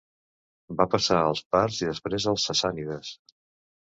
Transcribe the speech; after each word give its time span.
Va 0.79 0.87
passar 0.93 1.19
als 1.25 1.43
parts 1.55 1.81
i 1.85 1.91
després 1.91 2.29
als 2.33 2.47
sassànides. 2.51 3.13